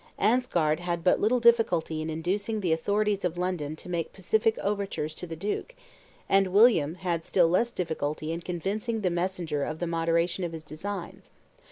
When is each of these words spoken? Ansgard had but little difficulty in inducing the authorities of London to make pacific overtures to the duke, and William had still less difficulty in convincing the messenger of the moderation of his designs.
Ansgard 0.17 0.79
had 0.79 1.03
but 1.03 1.19
little 1.19 1.39
difficulty 1.39 2.01
in 2.01 2.09
inducing 2.09 2.59
the 2.61 2.71
authorities 2.73 3.23
of 3.23 3.37
London 3.37 3.75
to 3.75 3.87
make 3.87 4.13
pacific 4.13 4.57
overtures 4.57 5.13
to 5.13 5.27
the 5.27 5.35
duke, 5.35 5.75
and 6.27 6.47
William 6.47 6.95
had 6.95 7.23
still 7.23 7.47
less 7.47 7.69
difficulty 7.69 8.31
in 8.31 8.41
convincing 8.41 9.01
the 9.01 9.11
messenger 9.11 9.63
of 9.63 9.77
the 9.77 9.85
moderation 9.85 10.43
of 10.43 10.53
his 10.53 10.63
designs. 10.63 11.29